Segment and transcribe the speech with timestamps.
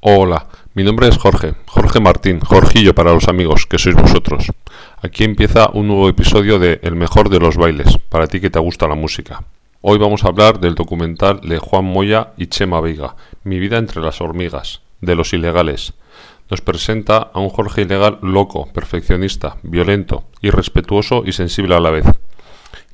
[0.00, 4.46] Hola, mi nombre es Jorge, Jorge Martín, Jorgillo para los amigos, que sois vosotros.
[5.02, 8.58] Aquí empieza un nuevo episodio de El mejor de los bailes, para ti que te
[8.58, 9.44] gusta la música.
[9.82, 14.00] Hoy vamos a hablar del documental de Juan Moya y Chema Veiga, Mi vida entre
[14.00, 15.92] las hormigas, de los ilegales.
[16.48, 22.06] Nos presenta a un Jorge ilegal loco, perfeccionista, violento, irrespetuoso y sensible a la vez.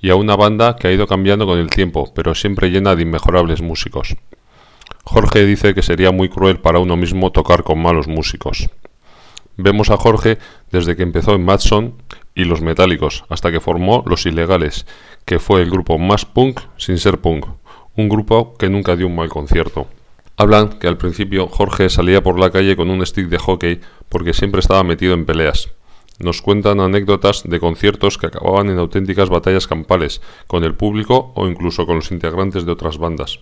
[0.00, 3.02] Y a una banda que ha ido cambiando con el tiempo, pero siempre llena de
[3.02, 4.16] inmejorables músicos.
[5.04, 8.68] Jorge dice que sería muy cruel para uno mismo tocar con malos músicos.
[9.56, 10.38] Vemos a Jorge
[10.70, 11.94] desde que empezó en Madson
[12.34, 14.86] y los Metálicos, hasta que formó Los Ilegales,
[15.24, 17.46] que fue el grupo más punk sin ser punk,
[17.96, 19.88] un grupo que nunca dio un mal concierto.
[20.36, 24.34] Hablan que al principio Jorge salía por la calle con un stick de hockey porque
[24.34, 25.72] siempre estaba metido en peleas.
[26.18, 31.46] Nos cuentan anécdotas de conciertos que acababan en auténticas batallas campales, con el público o
[31.46, 33.40] incluso con los integrantes de otras bandas.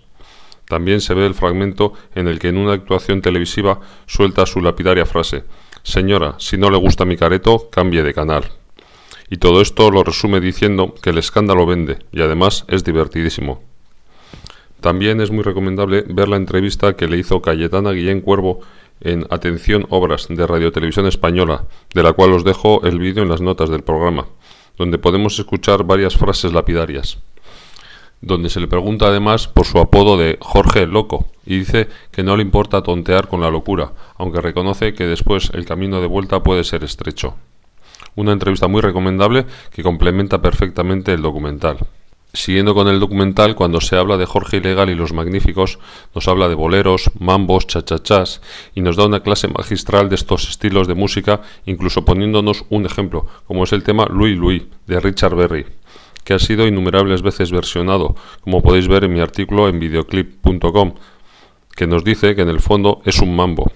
[0.68, 5.06] También se ve el fragmento en el que en una actuación televisiva suelta su lapidaria
[5.06, 5.44] frase
[5.86, 8.50] Señora, si no le gusta mi careto, cambie de canal.
[9.30, 13.62] Y todo esto lo resume diciendo que el escándalo vende y además es divertidísimo.
[14.80, 18.60] También es muy recomendable ver la entrevista que le hizo Cayetana Guillén Cuervo
[19.00, 23.28] en Atención Obras de Radio Televisión Española, de la cual os dejo el vídeo en
[23.28, 24.26] las notas del programa,
[24.76, 27.18] donde podemos escuchar varias frases lapidarias
[28.20, 32.22] donde se le pregunta además por su apodo de Jorge el Loco, y dice que
[32.22, 36.42] no le importa tontear con la locura, aunque reconoce que después el camino de vuelta
[36.42, 37.34] puede ser estrecho.
[38.14, 41.78] Una entrevista muy recomendable que complementa perfectamente el documental.
[42.36, 45.78] Siguiendo con el documental, cuando se habla de Jorge Ilegal y los Magníficos,
[46.14, 48.42] nos habla de boleros, mambos, chachachás
[48.74, 53.24] y nos da una clase magistral de estos estilos de música, incluso poniéndonos un ejemplo,
[53.46, 55.64] como es el tema Louis Louis de Richard Berry
[56.24, 60.94] que ha sido innumerables veces versionado, como podéis ver en mi artículo en videoclip.com,
[61.74, 63.72] que nos dice que en el fondo es un mambo.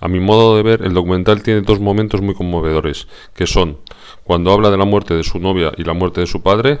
[0.00, 3.78] A mi modo de ver, el documental tiene dos momentos muy conmovedores, que son
[4.24, 6.80] cuando habla de la muerte de su novia y la muerte de su padre,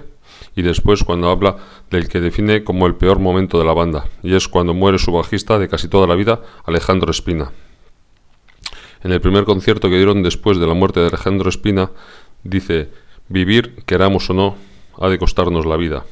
[0.54, 1.56] y después cuando habla
[1.90, 5.12] del que define como el peor momento de la banda, y es cuando muere su
[5.12, 7.52] bajista de casi toda la vida, Alejandro Espina.
[9.02, 11.90] En el primer concierto que dieron después de la muerte de Alejandro Espina,
[12.42, 12.90] dice,
[13.28, 14.56] vivir, queramos o no,
[14.98, 16.04] ha de costarnos la vida.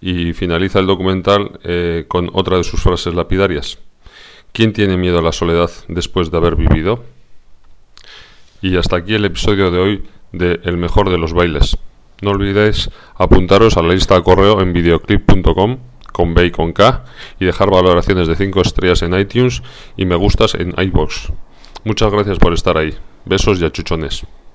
[0.00, 3.78] Y finaliza el documental eh, con otra de sus frases lapidarias.
[4.52, 7.04] ¿Quién tiene miedo a la soledad después de haber vivido?
[8.60, 11.76] Y hasta aquí el episodio de hoy de El mejor de los bailes.
[12.24, 15.76] No olvidéis apuntaros a la lista de correo en videoclip.com
[16.10, 17.04] con B y con K
[17.38, 19.62] y dejar valoraciones de 5 estrellas en iTunes
[19.98, 21.32] y me gustas en iBox.
[21.84, 22.94] Muchas gracias por estar ahí.
[23.26, 24.24] Besos y achuchones.